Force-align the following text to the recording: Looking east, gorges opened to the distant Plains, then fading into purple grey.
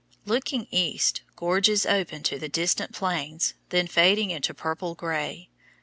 Looking 0.25 0.67
east, 0.71 1.21
gorges 1.35 1.85
opened 1.85 2.25
to 2.25 2.39
the 2.39 2.49
distant 2.49 2.91
Plains, 2.91 3.53
then 3.69 3.85
fading 3.85 4.31
into 4.31 4.51
purple 4.51 4.95
grey. 4.95 5.51